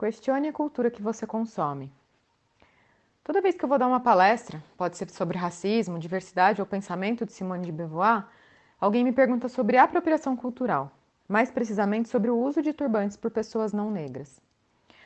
Questione 0.00 0.48
a 0.48 0.52
cultura 0.54 0.90
que 0.90 1.02
você 1.02 1.26
consome. 1.26 1.92
Toda 3.22 3.42
vez 3.42 3.54
que 3.54 3.62
eu 3.62 3.68
vou 3.68 3.76
dar 3.76 3.86
uma 3.86 4.00
palestra, 4.00 4.64
pode 4.74 4.96
ser 4.96 5.10
sobre 5.10 5.36
racismo, 5.36 5.98
diversidade 5.98 6.58
ou 6.58 6.66
pensamento 6.66 7.26
de 7.26 7.34
Simone 7.34 7.66
de 7.66 7.70
Beauvoir, 7.70 8.24
alguém 8.80 9.04
me 9.04 9.12
pergunta 9.12 9.46
sobre 9.46 9.76
apropriação 9.76 10.34
cultural, 10.34 10.90
mais 11.28 11.50
precisamente 11.50 12.08
sobre 12.08 12.30
o 12.30 12.38
uso 12.38 12.62
de 12.62 12.72
turbantes 12.72 13.18
por 13.18 13.30
pessoas 13.30 13.74
não 13.74 13.90
negras. 13.90 14.40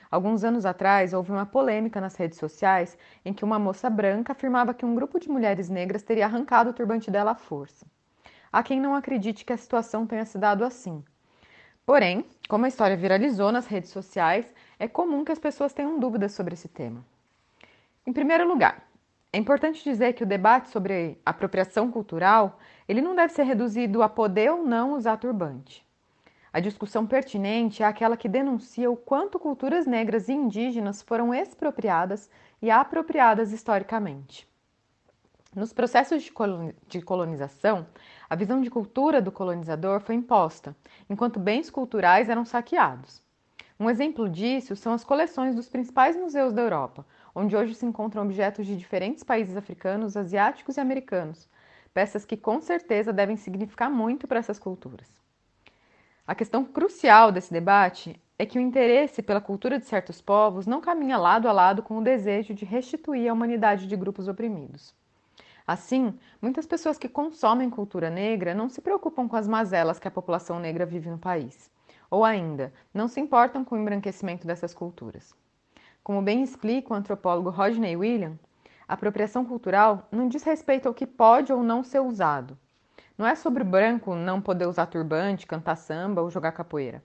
Alguns 0.09 0.45
anos 0.45 0.65
atrás, 0.65 1.13
houve 1.13 1.33
uma 1.33 1.45
polêmica 1.45 2.01
nas 2.01 2.15
redes 2.15 2.39
sociais 2.39 2.97
em 3.25 3.35
que 3.35 3.45
uma 3.45 3.59
moça 3.59 3.91
branca 3.91 4.31
afirmava 4.31 4.73
que 4.73 4.87
um 4.87 4.95
grupo 4.95 5.19
de 5.19 5.29
mulheres 5.29 5.69
negras 5.69 6.05
teria 6.05 6.27
arrancado 6.27 6.71
o 6.71 6.73
turbante 6.73 7.11
dela 7.11 7.33
à 7.33 7.35
força. 7.35 7.85
Há 8.53 8.63
quem 8.63 8.81
não 8.81 8.95
acredite 8.95 9.45
que 9.45 9.53
a 9.53 9.57
situação 9.57 10.07
tenha 10.07 10.25
se 10.25 10.39
dado 10.39 10.65
assim. 10.65 11.03
Porém, 11.87 12.25
como 12.49 12.65
a 12.65 12.69
história 12.69 12.97
viralizou 12.97 13.53
nas 13.53 13.67
redes 13.67 13.91
sociais, 13.91 14.47
é 14.79 14.89
comum 14.89 15.25
que 15.25 15.33
as 15.33 15.39
pessoas 15.39 15.73
tenham 15.73 15.99
dúvidas 15.99 16.33
sobre 16.33 16.55
esse 16.55 16.69
tema. 16.69 17.05
Em 18.07 18.13
primeiro 18.13 18.49
lugar, 18.49 18.89
é 19.33 19.39
importante 19.39 19.85
dizer 19.85 20.13
que 20.15 20.23
o 20.23 20.27
debate 20.27 20.69
sobre 20.69 21.19
apropriação 21.27 21.91
cultural, 21.91 22.59
ele 22.89 23.03
não 23.03 23.15
deve 23.15 23.33
ser 23.33 23.43
reduzido 23.43 24.03
a 24.03 24.09
poder 24.09 24.51
ou 24.51 24.65
não 24.65 24.93
usar 24.93 25.17
turbante. 25.17 25.85
A 26.53 26.61
discussão 26.61 27.05
pertinente 27.05 27.83
é 27.83 27.87
aquela 27.87 28.17
que 28.17 28.29
denuncia 28.29 28.91
o 28.91 28.97
quanto 28.97 29.41
culturas 29.41 29.87
negras 29.87 30.29
e 30.29 30.33
indígenas 30.33 31.03
foram 31.03 31.35
expropriadas 31.35 32.31
e 32.63 32.71
apropriadas 32.71 33.53
historicamente. 33.53 34.49
Nos 35.55 35.73
processos 35.73 36.29
de 36.89 37.01
colonização, 37.01 37.87
a 38.29 38.35
visão 38.35 38.61
de 38.61 38.69
cultura 38.69 39.23
do 39.23 39.31
colonizador 39.31 40.01
foi 40.01 40.17
imposta, 40.17 40.75
enquanto 41.09 41.39
bens 41.39 41.71
culturais 41.71 42.29
eram 42.29 42.45
saqueados. 42.45 43.23
Um 43.79 43.89
exemplo 43.89 44.29
disso 44.29 44.75
são 44.75 44.93
as 44.93 45.05
coleções 45.05 45.55
dos 45.55 45.69
principais 45.69 46.17
museus 46.17 46.53
da 46.53 46.61
Europa, 46.61 47.07
onde 47.33 47.55
hoje 47.55 47.73
se 47.73 47.87
encontram 47.87 48.25
objetos 48.25 48.67
de 48.67 48.77
diferentes 48.77 49.23
países 49.23 49.57
africanos, 49.57 50.17
asiáticos 50.17 50.77
e 50.77 50.81
americanos, 50.81 51.49
peças 51.93 52.25
que 52.25 52.37
com 52.37 52.61
certeza 52.61 53.13
devem 53.13 53.37
significar 53.37 53.89
muito 53.89 54.27
para 54.27 54.41
essas 54.41 54.59
culturas. 54.59 55.09
A 56.27 56.35
questão 56.35 56.65
crucial 56.65 57.31
desse 57.31 57.53
debate 57.53 58.21
é 58.37 58.45
que 58.45 58.59
o 58.59 58.61
interesse 58.61 59.23
pela 59.23 59.41
cultura 59.41 59.79
de 59.79 59.85
certos 59.85 60.21
povos 60.21 60.67
não 60.67 60.81
caminha 60.81 61.17
lado 61.17 61.47
a 61.47 61.53
lado 61.53 61.81
com 61.81 61.99
o 61.99 62.03
desejo 62.03 62.55
de 62.55 62.65
restituir 62.65 63.29
a 63.29 63.33
humanidade 63.33 63.87
de 63.87 63.95
grupos 63.95 64.27
oprimidos. 64.27 64.93
Assim, 65.67 66.19
muitas 66.41 66.67
pessoas 66.67 66.99
que 66.99 67.09
consomem 67.09 67.71
cultura 67.71 68.11
negra 68.11 68.55
não 68.55 68.69
se 68.69 68.81
preocupam 68.81 69.29
com 69.29 69.37
as 69.37 69.49
mazelas 69.49 69.99
que 69.99 70.09
a 70.09 70.11
população 70.11 70.59
negra 70.59 70.85
vive 70.85 71.11
no 71.11 71.19
país 71.19 71.73
ou 72.15 72.25
ainda, 72.25 72.73
não 72.95 73.09
se 73.09 73.21
importam 73.21 73.65
com 73.65 73.75
o 73.75 73.79
embranquecimento 73.79 74.47
dessas 74.47 74.73
culturas. 74.73 75.35
Como 76.01 76.23
bem 76.23 76.45
explica 76.45 76.93
o 76.93 76.97
antropólogo 76.97 77.51
Rodney 77.51 77.97
William, 77.97 78.39
a 78.87 78.95
apropriação 78.95 79.45
cultural 79.45 80.07
não 80.13 80.29
diz 80.29 80.45
respeito 80.45 80.87
ao 80.87 80.95
que 80.95 81.09
pode 81.09 81.53
ou 81.53 81.61
não 81.61 81.83
ser 81.83 81.99
usado. 81.99 82.57
Não 83.19 83.27
é 83.27 83.35
sobre 83.35 83.65
o 83.65 83.67
branco 83.67 84.15
não 84.15 84.41
poder 84.41 84.69
usar 84.69 84.87
turbante, 84.87 85.45
cantar 85.45 85.75
samba 85.75 86.23
ou 86.23 86.31
jogar 86.31 86.53
capoeira. 86.53 87.03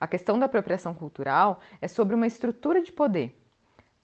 A 0.00 0.08
questão 0.08 0.36
da 0.36 0.46
apropriação 0.46 0.92
cultural 0.92 1.60
é 1.80 1.86
sobre 1.86 2.16
uma 2.16 2.26
estrutura 2.26 2.82
de 2.82 2.90
poder, 2.90 3.40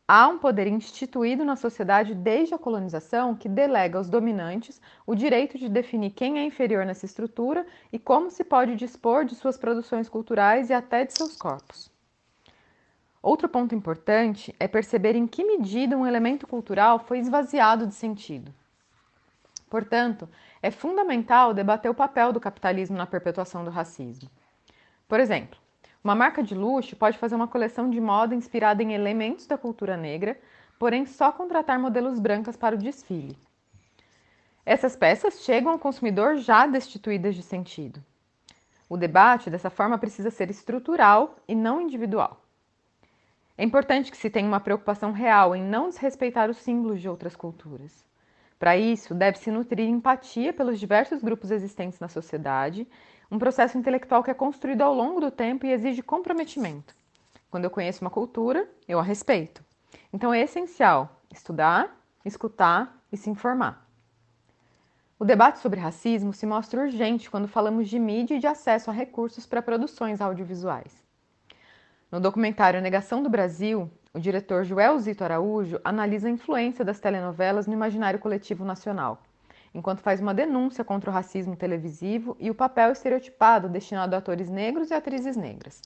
Há 0.07 0.29
um 0.29 0.39
poder 0.39 0.67
instituído 0.67 1.47
na 1.47 1.57
sociedade 1.57 2.15
desde 2.15 2.55
a 2.55 2.59
colonização 2.59 3.35
que 3.35 3.49
delega 3.49 3.97
aos 3.97 4.11
dominantes 4.11 4.79
o 5.07 5.15
direito 5.15 5.57
de 5.57 5.67
definir 5.67 6.11
quem 6.11 6.39
é 6.39 6.45
inferior 6.45 6.85
nessa 6.85 7.07
estrutura 7.07 7.67
e 7.91 7.99
como 7.99 8.31
se 8.31 8.45
pode 8.45 8.77
dispor 8.77 9.25
de 9.25 9.35
suas 9.35 9.57
produções 9.57 10.07
culturais 10.07 10.69
e 10.69 10.75
até 10.75 11.07
de 11.07 11.15
seus 11.15 11.37
corpos. 11.37 11.91
Outro 13.23 13.49
ponto 13.49 13.75
importante 13.75 14.55
é 14.61 14.69
perceber 14.69 15.17
em 15.17 15.27
que 15.27 15.43
medida 15.43 15.97
um 15.97 16.07
elemento 16.07 16.47
cultural 16.47 16.99
foi 16.99 17.19
esvaziado 17.21 17.87
de 17.87 17.95
sentido. 17.95 18.53
Portanto, 19.71 20.29
é 20.61 20.71
fundamental 20.71 21.55
debater 21.55 21.91
o 21.91 21.95
papel 21.95 22.31
do 22.31 22.39
capitalismo 22.39 22.99
na 22.99 23.07
perpetuação 23.07 23.65
do 23.65 23.71
racismo. 23.71 24.29
Por 25.09 25.19
exemplo, 25.19 25.59
uma 26.05 26.15
marca 26.15 26.43
de 26.43 26.55
luxo 26.55 26.95
pode 26.95 27.17
fazer 27.17 27.35
uma 27.35 27.49
coleção 27.49 27.89
de 27.89 27.99
moda 27.99 28.35
inspirada 28.35 28.83
em 28.83 28.93
elementos 28.93 29.47
da 29.47 29.57
cultura 29.57 29.97
negra, 29.97 30.39
porém 30.79 31.07
só 31.07 31.33
contratar 31.33 31.79
modelos 31.79 32.21
brancas 32.21 32.59
para 32.59 32.75
o 32.75 32.79
desfile. 32.79 33.39
Essas 34.67 34.95
peças 34.95 35.43
chegam 35.43 35.73
ao 35.73 35.79
consumidor 35.79 36.37
já 36.37 36.67
destituídas 36.67 37.35
de 37.35 37.43
sentido. 37.43 38.05
O 38.87 38.99
debate, 38.99 39.49
dessa 39.49 39.71
forma, 39.71 39.97
precisa 39.97 40.31
ser 40.31 40.51
estrutural 40.51 41.37
e 41.49 41.55
não 41.55 41.81
individual. 41.81 42.39
É 43.57 43.65
importante 43.65 44.11
que 44.11 44.17
se 44.17 44.29
tenha 44.29 44.47
uma 44.47 44.61
preocupação 44.61 45.11
real 45.11 45.57
em 45.57 45.63
não 45.63 45.89
desrespeitar 45.89 46.51
os 46.51 46.59
símbolos 46.59 47.01
de 47.01 47.09
outras 47.09 47.35
culturas. 47.35 48.05
Para 48.59 48.77
isso, 48.77 49.15
deve-se 49.15 49.51
nutrir 49.51 49.89
empatia 49.89 50.53
pelos 50.53 50.79
diversos 50.79 51.23
grupos 51.23 51.51
existentes 51.51 51.99
na 51.99 52.09
sociedade 52.09 52.87
um 53.31 53.39
processo 53.39 53.79
intelectual 53.79 54.23
que 54.23 54.31
é 54.31 54.35
construído 54.35 54.83
ao 54.83 54.95
longo 54.95 55.21
do 55.21 55.31
tempo 55.31 55.67
e 55.67 55.73
exige 55.73 56.03
comprometimento. 56.03 56.95
Quando 57.51 57.65
eu 57.65 57.71
conheço 57.71 58.03
uma 58.03 58.11
cultura, 58.11 58.69
eu 58.89 58.99
a 58.99 59.03
respeito. 59.03 59.65
Então 60.13 60.33
é 60.33 60.41
essencial 60.41 61.21
estudar, 61.33 62.01
escutar 62.25 62.97
e 63.13 63.17
se 63.17 63.29
informar. 63.29 63.85
O 65.19 65.25
debate 65.25 65.59
sobre 65.59 65.81
racismo 65.81 66.33
se 66.33 66.47
mostra 66.47 66.83
urgente 66.83 67.31
quando 67.31 67.49
falamos 67.49 67.89
de 67.89 67.99
mídia 67.99 68.37
e 68.37 68.41
de 68.41 68.47
acesso 68.47 68.91
a 68.91 68.93
recursos 68.93 69.47
para 69.47 69.63
produções 69.63 70.21
audiovisuais. 70.21 71.05
No 72.11 72.21
documentário 72.21 72.81
Negação 72.81 73.23
do 73.23 73.29
Brasil, 73.29 73.91
o 74.13 74.21
diretor 74.21 74.65
Joel 74.65 74.99
Zito 74.99 75.25
Araújo 75.25 75.81
analisa 75.85 76.29
a 76.29 76.31
influência 76.31 76.85
das 76.85 77.01
telenovelas 77.01 77.67
no 77.67 77.73
imaginário 77.73 78.19
coletivo 78.19 78.65
nacional 78.65 79.21
enquanto 79.75 80.01
faz 80.01 80.21
uma 80.21 80.33
denúncia 80.33 80.85
contra 80.85 81.11
o 81.11 81.13
racismo 81.13 81.57
televisivo 81.57 82.37
e 82.39 82.51
o 82.51 82.55
papel 82.55 82.93
estereotipado 82.93 83.69
destinado 83.69 84.15
a 84.15 84.19
atores 84.19 84.49
negros 84.49 84.91
e 84.91 84.95
atrizes 84.95 85.37
negras. 85.37 85.83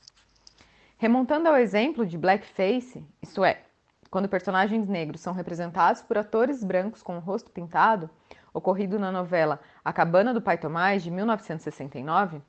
Remontando 0.99 1.49
ao 1.49 1.57
exemplo 1.57 2.05
de 2.05 2.19
blackface, 2.19 3.03
isto 3.23 3.45
é, 3.45 3.63
quando 4.11 4.29
personagens 4.29 4.87
negros 4.89 5.21
são 5.21 5.33
representados 5.33 6.03
por 6.03 6.19
atores 6.19 6.63
brancos 6.63 7.03
com 7.03 7.17
o 7.17 7.21
rosto 7.21 7.51
pintado, 7.51 8.11
ocorrido 8.53 8.99
na 8.99 9.11
novela 9.11 9.61
A 9.85 9.93
Cabana 9.93 10.35
do 10.35 10.43
Pai 10.43 10.59
Tomás, 10.59 11.03
de 11.03 11.11
1969, 11.11 12.43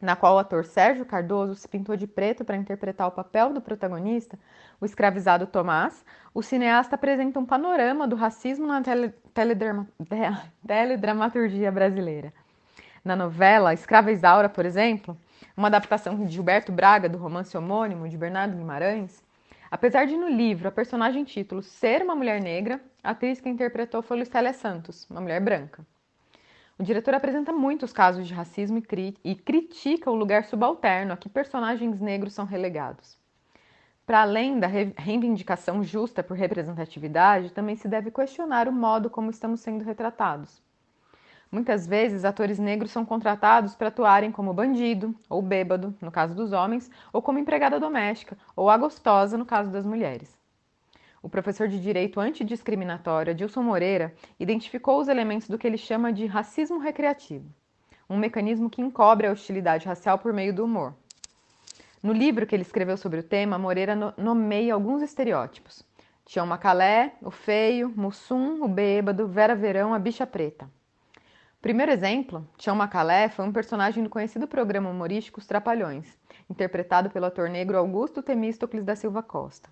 na 0.00 0.14
qual 0.14 0.36
o 0.36 0.38
ator 0.38 0.64
Sérgio 0.64 1.04
Cardoso 1.04 1.54
se 1.54 1.68
pintou 1.68 1.96
de 1.96 2.06
preto 2.06 2.44
para 2.44 2.56
interpretar 2.56 3.08
o 3.08 3.12
papel 3.12 3.52
do 3.52 3.60
protagonista, 3.60 4.38
o 4.80 4.84
escravizado 4.84 5.46
Tomás, 5.46 6.04
o 6.32 6.42
cineasta 6.42 6.94
apresenta 6.94 7.38
um 7.38 7.44
panorama 7.44 8.06
do 8.06 8.14
racismo 8.14 8.66
na 8.66 8.80
tele, 8.80 9.12
teledrama, 9.34 9.88
teledramaturgia 10.66 11.72
brasileira. 11.72 12.32
Na 13.04 13.16
novela 13.16 13.74
Escrava 13.74 14.12
Isaura, 14.12 14.48
por 14.48 14.64
exemplo, 14.64 15.16
uma 15.56 15.68
adaptação 15.68 16.16
de 16.24 16.32
Gilberto 16.32 16.70
Braga 16.70 17.08
do 17.08 17.18
romance 17.18 17.56
homônimo 17.56 18.08
de 18.08 18.16
Bernardo 18.16 18.56
Guimarães, 18.56 19.22
apesar 19.70 20.06
de 20.06 20.16
no 20.16 20.28
livro 20.28 20.68
a 20.68 20.72
personagem 20.72 21.24
título 21.24 21.62
ser 21.62 22.02
uma 22.02 22.14
mulher 22.14 22.40
negra, 22.40 22.80
a 23.02 23.10
atriz 23.10 23.40
que 23.40 23.48
interpretou 23.48 24.02
foi 24.02 24.18
Lucélia 24.18 24.52
Santos, 24.52 25.08
uma 25.10 25.20
mulher 25.20 25.40
branca. 25.40 25.84
O 26.78 26.84
diretor 26.84 27.12
apresenta 27.12 27.52
muitos 27.52 27.92
casos 27.92 28.24
de 28.24 28.32
racismo 28.32 28.78
e, 28.78 28.82
cri 28.82 29.16
e 29.24 29.34
critica 29.34 30.12
o 30.12 30.14
lugar 30.14 30.44
subalterno 30.44 31.12
a 31.12 31.16
que 31.16 31.28
personagens 31.28 32.00
negros 32.00 32.32
são 32.32 32.44
relegados. 32.44 33.18
Para 34.06 34.22
além 34.22 34.60
da 34.60 34.68
re 34.68 34.94
reivindicação 34.96 35.82
justa 35.82 36.22
por 36.22 36.36
representatividade, 36.36 37.50
também 37.50 37.74
se 37.74 37.88
deve 37.88 38.12
questionar 38.12 38.68
o 38.68 38.72
modo 38.72 39.10
como 39.10 39.28
estamos 39.28 39.58
sendo 39.58 39.82
retratados. 39.82 40.62
Muitas 41.50 41.84
vezes, 41.84 42.24
atores 42.24 42.60
negros 42.60 42.92
são 42.92 43.04
contratados 43.04 43.74
para 43.74 43.88
atuarem 43.88 44.30
como 44.30 44.54
bandido 44.54 45.12
ou 45.28 45.42
bêbado, 45.42 45.96
no 46.00 46.12
caso 46.12 46.32
dos 46.32 46.52
homens, 46.52 46.88
ou 47.12 47.20
como 47.20 47.40
empregada 47.40 47.80
doméstica 47.80 48.38
ou 48.54 48.70
a 48.70 48.78
gostosa, 48.78 49.36
no 49.36 49.44
caso 49.44 49.68
das 49.72 49.84
mulheres. 49.84 50.37
O 51.22 51.28
professor 51.28 51.66
de 51.66 51.80
Direito 51.80 52.20
Antidiscriminatório 52.20 53.32
Adilson 53.32 53.62
Moreira 53.62 54.14
identificou 54.38 55.00
os 55.00 55.08
elementos 55.08 55.48
do 55.48 55.58
que 55.58 55.66
ele 55.66 55.76
chama 55.76 56.12
de 56.12 56.26
racismo 56.26 56.78
recreativo, 56.78 57.48
um 58.08 58.16
mecanismo 58.16 58.70
que 58.70 58.80
encobre 58.80 59.26
a 59.26 59.32
hostilidade 59.32 59.86
racial 59.86 60.18
por 60.18 60.32
meio 60.32 60.54
do 60.54 60.64
humor. 60.64 60.94
No 62.00 62.12
livro 62.12 62.46
que 62.46 62.54
ele 62.54 62.62
escreveu 62.62 62.96
sobre 62.96 63.18
o 63.18 63.24
tema, 63.24 63.58
Moreira 63.58 63.96
nomeia 64.16 64.74
alguns 64.74 65.02
estereótipos. 65.02 65.84
Tião 66.24 66.46
Macalé, 66.46 67.14
o 67.22 67.30
feio, 67.30 67.92
Mussum, 67.96 68.62
o 68.62 68.68
bêbado, 68.68 69.26
Vera 69.26 69.56
Verão, 69.56 69.92
a 69.92 69.98
bicha 69.98 70.26
preta. 70.26 70.70
Primeiro 71.60 71.90
exemplo, 71.90 72.46
Tião 72.56 72.76
Macalé, 72.76 73.28
foi 73.28 73.44
um 73.44 73.52
personagem 73.52 74.04
do 74.04 74.10
conhecido 74.10 74.46
programa 74.46 74.90
humorístico 74.90 75.40
Os 75.40 75.46
Trapalhões, 75.46 76.16
interpretado 76.48 77.10
pelo 77.10 77.26
ator 77.26 77.48
negro 77.48 77.76
Augusto 77.76 78.22
Temístocles 78.22 78.84
da 78.84 78.94
Silva 78.94 79.24
Costa. 79.24 79.68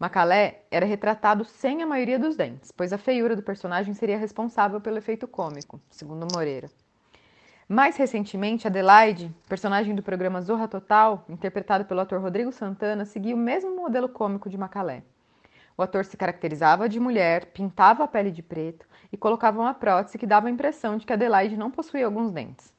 Macalé 0.00 0.62
era 0.70 0.86
retratado 0.86 1.44
sem 1.44 1.82
a 1.82 1.86
maioria 1.86 2.18
dos 2.18 2.34
dentes, 2.34 2.72
pois 2.72 2.90
a 2.90 2.96
feiura 2.96 3.36
do 3.36 3.42
personagem 3.42 3.92
seria 3.92 4.16
responsável 4.16 4.80
pelo 4.80 4.96
efeito 4.96 5.28
cômico, 5.28 5.78
segundo 5.90 6.26
Moreira. 6.32 6.70
Mais 7.68 7.98
recentemente, 7.98 8.66
Adelaide, 8.66 9.30
personagem 9.46 9.94
do 9.94 10.02
programa 10.02 10.40
Zorra 10.40 10.66
Total, 10.66 11.22
interpretado 11.28 11.84
pelo 11.84 12.00
ator 12.00 12.18
Rodrigo 12.18 12.50
Santana, 12.50 13.04
seguia 13.04 13.34
o 13.34 13.38
mesmo 13.38 13.76
modelo 13.76 14.08
cômico 14.08 14.48
de 14.48 14.56
Macalé. 14.56 15.02
O 15.76 15.82
ator 15.82 16.06
se 16.06 16.16
caracterizava 16.16 16.88
de 16.88 16.98
mulher, 16.98 17.52
pintava 17.52 18.02
a 18.02 18.08
pele 18.08 18.30
de 18.30 18.42
preto 18.42 18.86
e 19.12 19.18
colocava 19.18 19.60
uma 19.60 19.74
prótese 19.74 20.16
que 20.16 20.26
dava 20.26 20.48
a 20.48 20.50
impressão 20.50 20.96
de 20.96 21.04
que 21.04 21.12
Adelaide 21.12 21.58
não 21.58 21.70
possuía 21.70 22.06
alguns 22.06 22.32
dentes. 22.32 22.72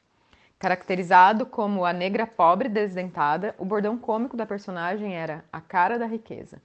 Caracterizado 0.58 1.46
como 1.46 1.86
a 1.86 1.94
negra 1.94 2.26
pobre 2.26 2.68
desdentada, 2.68 3.54
o 3.60 3.66
bordão 3.66 3.96
cômico 3.96 4.36
da 4.36 4.48
personagem 4.48 5.16
era 5.16 5.46
a 5.54 5.62
cara 5.62 6.00
da 6.00 6.08
riqueza. 6.08 6.60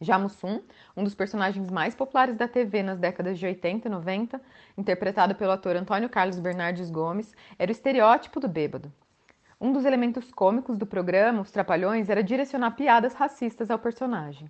Já 0.00 0.16
Mussum, 0.16 0.62
um 0.96 1.02
dos 1.02 1.12
personagens 1.12 1.68
mais 1.72 1.92
populares 1.92 2.36
da 2.36 2.46
TV 2.46 2.84
nas 2.84 3.00
décadas 3.00 3.36
de 3.36 3.44
80 3.44 3.88
e 3.88 3.90
90, 3.90 4.40
interpretado 4.76 5.34
pelo 5.34 5.50
ator 5.50 5.74
Antônio 5.74 6.08
Carlos 6.08 6.38
Bernardes 6.38 6.88
Gomes, 6.88 7.34
era 7.58 7.68
o 7.68 7.72
estereótipo 7.72 8.38
do 8.38 8.46
bêbado. 8.46 8.92
Um 9.60 9.72
dos 9.72 9.84
elementos 9.84 10.30
cômicos 10.30 10.78
do 10.78 10.86
programa, 10.86 11.40
Os 11.40 11.50
Trapalhões, 11.50 12.08
era 12.08 12.22
direcionar 12.22 12.76
piadas 12.76 13.12
racistas 13.12 13.72
ao 13.72 13.78
personagem. 13.80 14.48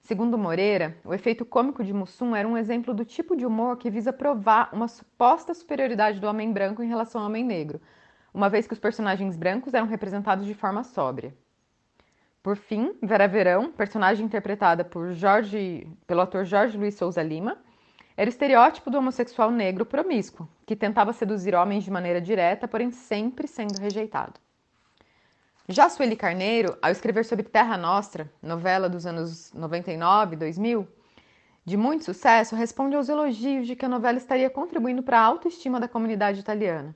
Segundo 0.00 0.38
Moreira, 0.38 0.96
o 1.04 1.12
efeito 1.12 1.44
cômico 1.44 1.84
de 1.84 1.92
Mussum 1.92 2.34
era 2.34 2.48
um 2.48 2.56
exemplo 2.56 2.94
do 2.94 3.04
tipo 3.04 3.36
de 3.36 3.44
humor 3.44 3.76
que 3.76 3.90
visa 3.90 4.10
provar 4.10 4.70
uma 4.72 4.88
suposta 4.88 5.52
superioridade 5.52 6.18
do 6.18 6.26
homem 6.26 6.50
branco 6.50 6.82
em 6.82 6.88
relação 6.88 7.20
ao 7.20 7.26
homem 7.26 7.44
negro, 7.44 7.78
uma 8.32 8.48
vez 8.48 8.66
que 8.66 8.72
os 8.72 8.80
personagens 8.80 9.36
brancos 9.36 9.74
eram 9.74 9.86
representados 9.86 10.46
de 10.46 10.54
forma 10.54 10.82
sóbria. 10.82 11.34
Por 12.42 12.56
fim, 12.56 12.96
Vera 13.00 13.28
Verão, 13.28 13.70
personagem 13.70 14.26
interpretada 14.26 14.84
por 14.84 15.12
Jorge, 15.12 15.86
pelo 16.08 16.22
ator 16.22 16.44
Jorge 16.44 16.76
Luiz 16.76 16.96
Souza 16.96 17.22
Lima, 17.22 17.56
era 18.16 18.28
o 18.28 18.32
estereótipo 18.32 18.90
do 18.90 18.98
homossexual 18.98 19.50
negro 19.50 19.86
promíscuo, 19.86 20.48
que 20.66 20.74
tentava 20.74 21.12
seduzir 21.12 21.54
homens 21.54 21.84
de 21.84 21.90
maneira 21.90 22.20
direta, 22.20 22.66
porém 22.66 22.90
sempre 22.90 23.46
sendo 23.46 23.78
rejeitado. 23.78 24.40
Já 25.68 25.88
Sueli 25.88 26.16
Carneiro, 26.16 26.76
ao 26.82 26.90
escrever 26.90 27.24
sobre 27.24 27.44
Terra 27.44 27.76
Nostra, 27.76 28.28
novela 28.42 28.88
dos 28.88 29.06
anos 29.06 29.52
99 29.52 30.34
e 30.34 30.38
2000, 30.38 30.88
de 31.64 31.76
muito 31.76 32.04
sucesso, 32.04 32.56
responde 32.56 32.96
aos 32.96 33.08
elogios 33.08 33.68
de 33.68 33.76
que 33.76 33.86
a 33.86 33.88
novela 33.88 34.18
estaria 34.18 34.50
contribuindo 34.50 35.00
para 35.04 35.20
a 35.20 35.24
autoestima 35.24 35.78
da 35.78 35.86
comunidade 35.86 36.40
italiana. 36.40 36.92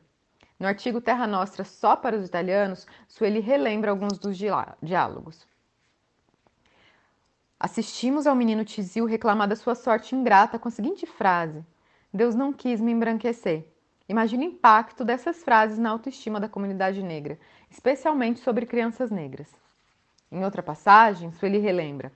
No 0.59 0.67
artigo 0.67 1.03
Terra 1.03 1.27
Nostra 1.27 1.65
só 1.65 1.95
para 1.95 2.17
os 2.17 2.27
italianos, 2.27 2.87
Sueli 3.07 3.41
relembra 3.41 3.91
alguns 3.91 4.19
dos 4.19 4.39
diálogos. 4.39 5.47
Assistimos 7.61 8.27
ao 8.27 8.35
menino 8.35 8.65
Tizil 8.65 9.05
reclamar 9.05 9.49
da 9.49 9.57
sua 9.57 9.75
sorte 9.75 10.15
ingrata 10.15 10.59
com 10.59 10.69
a 10.69 10.71
seguinte 10.71 11.05
frase: 11.05 11.65
Deus 12.13 12.35
não 12.35 12.53
quis 12.53 12.81
me 12.81 12.93
embranquecer. 12.93 13.67
Imagina 14.09 14.45
o 14.45 14.47
impacto 14.47 15.05
dessas 15.05 15.43
frases 15.43 15.79
na 15.79 15.91
autoestima 15.91 16.41
da 16.41 16.49
comunidade 16.49 17.03
negra, 17.03 17.39
especialmente 17.71 18.41
sobre 18.41 18.65
crianças 18.65 19.11
negras. 19.11 19.49
Em 20.31 20.45
outra 20.45 20.63
passagem, 20.63 21.33
Sueli 21.33 21.59
relembra: 21.59 22.11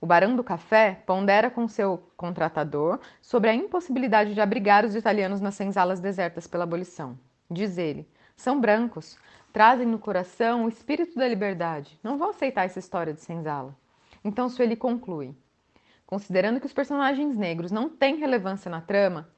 o 0.00 0.06
Barão 0.06 0.36
do 0.36 0.44
Café 0.44 1.02
pondera 1.06 1.50
com 1.50 1.66
seu 1.66 2.02
contratador 2.16 3.00
sobre 3.22 3.48
a 3.50 3.54
impossibilidade 3.54 4.34
de 4.34 4.40
abrigar 4.40 4.84
os 4.84 4.94
italianos 4.94 5.40
nas 5.40 5.54
senzalas 5.54 6.00
desertas 6.00 6.46
pela 6.46 6.64
abolição. 6.64 7.18
Diz 7.50 7.78
ele: 7.78 8.08
são 8.36 8.60
brancos, 8.60 9.18
trazem 9.52 9.86
no 9.86 9.98
coração 9.98 10.64
o 10.64 10.68
espírito 10.68 11.16
da 11.16 11.26
liberdade. 11.26 11.98
Não 12.02 12.16
vão 12.16 12.30
aceitar 12.30 12.64
essa 12.64 12.78
história 12.78 13.12
de 13.12 13.20
senzala. 13.20 13.76
Então 14.22 14.48
Sueli 14.48 14.76
conclui: 14.76 15.34
considerando 16.06 16.60
que 16.60 16.66
os 16.66 16.72
personagens 16.72 17.36
negros 17.36 17.72
não 17.72 17.88
têm 17.88 18.16
relevância 18.16 18.70
na 18.70 18.80
trama, 18.80 19.28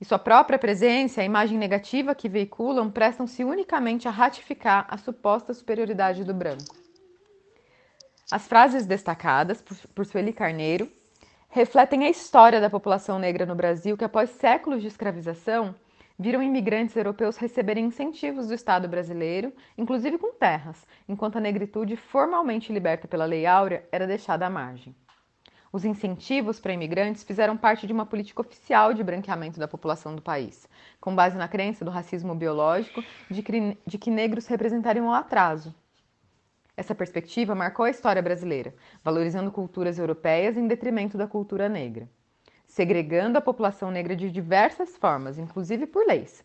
e 0.00 0.04
sua 0.04 0.18
própria 0.18 0.58
presença 0.58 1.20
e 1.20 1.22
a 1.22 1.26
imagem 1.26 1.56
negativa 1.56 2.14
que 2.14 2.28
veiculam 2.28 2.90
prestam-se 2.90 3.44
unicamente 3.44 4.08
a 4.08 4.10
ratificar 4.10 4.84
a 4.88 4.96
suposta 4.96 5.54
superioridade 5.54 6.24
do 6.24 6.34
branco. 6.34 6.74
As 8.28 8.48
frases 8.48 8.84
destacadas 8.84 9.62
por 9.94 10.04
Sueli 10.04 10.32
Carneiro 10.32 10.90
refletem 11.48 12.04
a 12.04 12.10
história 12.10 12.60
da 12.60 12.68
população 12.68 13.18
negra 13.18 13.46
no 13.46 13.54
Brasil 13.54 13.96
que, 13.96 14.04
após 14.04 14.30
séculos 14.30 14.80
de 14.80 14.88
escravização, 14.88 15.72
viram 16.18 16.42
imigrantes 16.42 16.96
europeus 16.96 17.36
receberem 17.36 17.86
incentivos 17.86 18.48
do 18.48 18.54
Estado 18.54 18.88
brasileiro, 18.88 19.52
inclusive 19.76 20.18
com 20.18 20.32
terras, 20.32 20.86
enquanto 21.08 21.36
a 21.36 21.40
negritude, 21.40 21.96
formalmente 21.96 22.72
liberta 22.72 23.08
pela 23.08 23.24
Lei 23.24 23.46
Áurea, 23.46 23.84
era 23.90 24.06
deixada 24.06 24.46
à 24.46 24.50
margem. 24.50 24.94
Os 25.72 25.86
incentivos 25.86 26.60
para 26.60 26.74
imigrantes 26.74 27.24
fizeram 27.24 27.56
parte 27.56 27.86
de 27.86 27.92
uma 27.94 28.04
política 28.04 28.42
oficial 28.42 28.92
de 28.92 29.02
branqueamento 29.02 29.58
da 29.58 29.66
população 29.66 30.14
do 30.14 30.20
país, 30.20 30.68
com 31.00 31.14
base 31.14 31.36
na 31.36 31.48
crença 31.48 31.84
do 31.84 31.90
racismo 31.90 32.34
biológico 32.34 33.02
de 33.30 33.42
que, 33.42 33.78
de 33.86 33.98
que 33.98 34.10
negros 34.10 34.46
representariam 34.46 35.06
o 35.06 35.12
atraso. 35.12 35.74
Essa 36.76 36.94
perspectiva 36.94 37.54
marcou 37.54 37.86
a 37.86 37.90
história 37.90 38.20
brasileira, 38.20 38.74
valorizando 39.02 39.50
culturas 39.50 39.98
europeias 39.98 40.58
em 40.58 40.66
detrimento 40.66 41.16
da 41.16 41.26
cultura 41.26 41.68
negra 41.68 42.08
segregando 42.72 43.36
a 43.36 43.40
população 43.42 43.90
negra 43.90 44.16
de 44.16 44.30
diversas 44.30 44.96
formas, 44.96 45.38
inclusive 45.38 45.86
por 45.86 46.06
leis, 46.06 46.42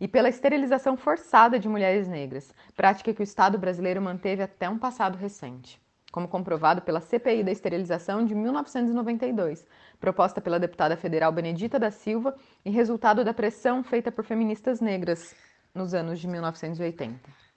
e 0.00 0.08
pela 0.08 0.28
esterilização 0.28 0.96
forçada 0.96 1.60
de 1.60 1.68
mulheres 1.68 2.08
negras, 2.08 2.52
prática 2.74 3.14
que 3.14 3.22
o 3.22 3.22
Estado 3.22 3.56
brasileiro 3.56 4.02
manteve 4.02 4.42
até 4.42 4.68
um 4.68 4.76
passado 4.76 5.16
recente, 5.16 5.80
como 6.10 6.26
comprovado 6.26 6.82
pela 6.82 7.00
CPI 7.00 7.44
da 7.44 7.52
esterilização 7.52 8.24
de 8.24 8.34
1992, 8.34 9.64
proposta 10.00 10.40
pela 10.40 10.58
deputada 10.58 10.96
federal 10.96 11.30
Benedita 11.30 11.78
da 11.78 11.92
Silva 11.92 12.34
e 12.64 12.70
resultado 12.70 13.24
da 13.24 13.32
pressão 13.32 13.84
feita 13.84 14.10
por 14.10 14.24
feministas 14.24 14.80
negras 14.80 15.36
nos 15.72 15.94
anos 15.94 16.18
de 16.18 16.26
1980. 16.26 17.49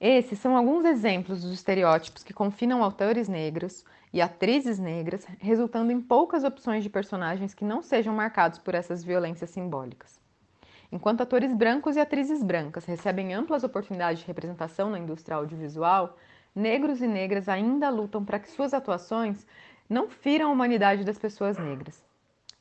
Esses 0.00 0.38
são 0.38 0.56
alguns 0.56 0.86
exemplos 0.86 1.42
dos 1.42 1.52
estereótipos 1.52 2.24
que 2.24 2.32
confinam 2.32 2.82
autores 2.82 3.28
negros 3.28 3.84
e 4.10 4.22
atrizes 4.22 4.78
negras, 4.78 5.26
resultando 5.38 5.92
em 5.92 6.00
poucas 6.00 6.42
opções 6.42 6.82
de 6.82 6.88
personagens 6.88 7.52
que 7.52 7.66
não 7.66 7.82
sejam 7.82 8.14
marcados 8.14 8.58
por 8.58 8.74
essas 8.74 9.04
violências 9.04 9.50
simbólicas. 9.50 10.18
Enquanto 10.90 11.20
atores 11.20 11.52
brancos 11.52 11.96
e 11.96 12.00
atrizes 12.00 12.42
brancas 12.42 12.86
recebem 12.86 13.34
amplas 13.34 13.62
oportunidades 13.62 14.22
de 14.22 14.26
representação 14.26 14.88
na 14.88 14.98
indústria 14.98 15.36
audiovisual, 15.36 16.16
negros 16.54 17.02
e 17.02 17.06
negras 17.06 17.46
ainda 17.46 17.90
lutam 17.90 18.24
para 18.24 18.38
que 18.38 18.50
suas 18.50 18.72
atuações 18.72 19.46
não 19.86 20.08
firam 20.08 20.48
a 20.48 20.52
humanidade 20.52 21.04
das 21.04 21.18
pessoas 21.18 21.58
negras. 21.58 22.02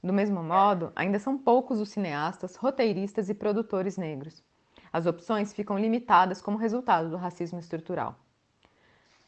Do 0.03 0.11
mesmo 0.11 0.43
modo, 0.43 0.91
ainda 0.93 1.17
são 1.17 1.37
poucos 1.37 1.79
os 1.79 1.87
cineastas, 1.87 2.57
roteiristas 2.57 3.29
e 3.29 3.33
produtores 3.33 3.95
negros 3.95 4.43
as 4.91 5.05
opções 5.05 5.53
ficam 5.53 5.77
limitadas 5.77 6.41
como 6.41 6.57
resultado 6.57 7.09
do 7.09 7.17
racismo 7.17 7.59
estrutural. 7.59 8.15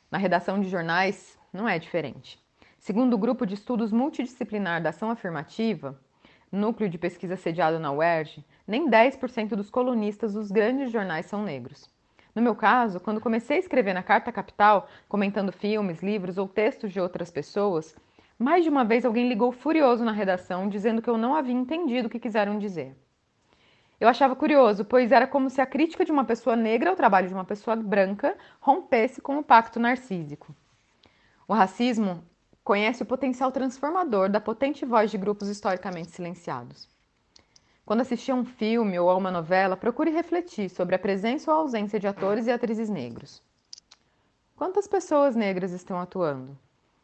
Na 0.10 0.18
redação 0.18 0.60
de 0.60 0.70
jornais, 0.70 1.38
não 1.54 1.68
é 1.68 1.80
diferente. 1.80 2.40
Segundo 2.78 3.14
o 3.14 3.18
grupo 3.18 3.46
de 3.46 3.54
estudos 3.54 3.92
multidisciplinar 3.92 4.82
da 4.82 4.90
ação 4.90 5.12
afirmativa, 5.12 6.00
núcleo 6.52 6.90
de 6.90 6.98
pesquisa 6.98 7.36
sediado 7.36 7.80
na 7.80 7.92
UERJ, 7.92 8.44
nem 8.68 8.90
10% 8.90 9.50
dos 9.50 9.70
colunistas 9.70 10.34
dos 10.34 10.52
grandes 10.52 10.92
jornais 10.92 11.28
são 11.28 11.44
negros. 11.44 11.90
No 12.34 12.42
meu 12.42 12.56
caso, 12.56 13.00
quando 13.00 13.22
comecei 13.22 13.58
a 13.58 13.60
escrever 13.60 13.94
na 13.94 14.02
Carta 14.02 14.32
Capital, 14.32 14.88
comentando 15.08 15.52
filmes, 15.52 16.02
livros 16.02 16.38
ou 16.38 16.48
textos 16.48 16.92
de 16.92 17.00
outras 17.00 17.30
pessoas, 17.30 17.96
mais 18.40 18.64
de 18.64 18.70
uma 18.70 18.84
vez 18.84 19.06
alguém 19.06 19.30
ligou 19.30 19.52
furioso 19.52 20.04
na 20.04 20.12
redação 20.12 20.68
dizendo 20.68 21.02
que 21.02 21.10
eu 21.10 21.18
não 21.18 21.36
havia 21.36 21.54
entendido 21.54 22.08
o 22.08 22.10
que 22.10 22.20
quiseram 22.20 22.58
dizer. 22.58 22.96
Eu 24.02 24.08
achava 24.08 24.36
curioso, 24.36 24.84
pois 24.84 25.12
era 25.12 25.28
como 25.28 25.48
se 25.48 25.62
a 25.62 25.66
crítica 25.68 26.04
de 26.04 26.12
uma 26.12 26.26
pessoa 26.26 26.56
negra 26.56 26.90
ao 26.90 26.96
trabalho 26.96 27.28
de 27.28 27.36
uma 27.36 27.46
pessoa 27.46 27.76
branca 27.76 28.36
rompesse 28.60 29.22
com 29.22 29.38
o 29.38 29.44
pacto 29.44 29.80
narcísico. 29.80 30.56
O 31.48 31.54
racismo 31.54 32.24
conhece 32.64 33.04
o 33.04 33.06
potencial 33.06 33.52
transformador 33.52 34.28
da 34.28 34.42
potente 34.42 34.86
voz 34.86 35.12
de 35.12 35.20
grupos 35.20 35.50
historicamente 35.50 36.10
silenciados. 36.10 36.90
Quando 37.86 38.02
assistir 38.02 38.32
a 38.32 38.36
um 38.36 38.44
filme 38.44 38.98
ou 38.98 39.08
a 39.08 39.16
uma 39.16 39.30
novela, 39.30 39.78
procure 39.78 40.10
refletir 40.10 40.68
sobre 40.68 40.96
a 40.96 41.00
presença 41.00 41.54
ou 41.54 41.60
ausência 41.60 42.00
de 42.00 42.08
atores 42.08 42.48
e 42.48 42.52
atrizes 42.52 42.90
negros. 42.90 43.40
Quantas 44.56 44.88
pessoas 44.88 45.36
negras 45.36 45.74
estão 45.74 46.00
atuando? 46.00 46.58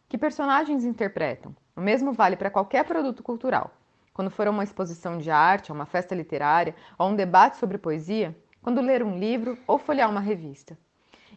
Que 0.10 0.18
personagens 0.18 0.84
interpretam? 0.84 1.56
O 1.76 1.82
mesmo 1.82 2.12
vale 2.12 2.36
para 2.36 2.50
qualquer 2.50 2.84
produto 2.86 3.22
cultural 3.22 3.72
quando 4.18 4.32
for 4.32 4.48
a 4.48 4.50
uma 4.50 4.64
exposição 4.64 5.20
de 5.20 5.30
arte, 5.30 5.70
a 5.70 5.76
uma 5.76 5.86
festa 5.86 6.16
literária, 6.16 6.74
a 6.98 7.06
um 7.06 7.16
debate 7.16 7.58
sobre 7.58 7.78
poesia, 7.78 8.36
quando 8.64 8.82
ler 8.82 9.04
um 9.04 9.16
livro 9.16 9.56
ou 9.68 9.78
folhear 9.78 10.10
uma 10.10 10.20
revista. 10.20 10.76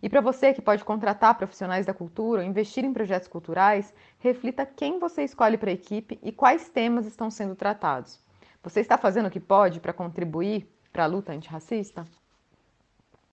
E 0.02 0.08
para 0.08 0.22
você 0.22 0.54
que 0.54 0.62
pode 0.62 0.82
contratar 0.82 1.34
profissionais 1.34 1.84
da 1.84 1.92
cultura 1.92 2.40
ou 2.40 2.48
investir 2.48 2.82
em 2.82 2.94
projetos 2.94 3.28
culturais, 3.28 3.92
reflita 4.18 4.64
quem 4.64 4.98
você 4.98 5.22
escolhe 5.22 5.58
para 5.58 5.68
a 5.68 5.74
equipe 5.74 6.18
e 6.22 6.32
quais 6.32 6.70
temas 6.70 7.04
estão 7.04 7.30
sendo 7.30 7.54
tratados. 7.54 8.18
Você 8.62 8.80
está 8.80 8.96
fazendo 8.96 9.26
o 9.26 9.30
que 9.30 9.40
pode 9.40 9.78
para 9.78 9.92
contribuir 9.92 10.66
para 10.90 11.04
a 11.04 11.06
luta 11.06 11.34
antirracista? 11.34 12.06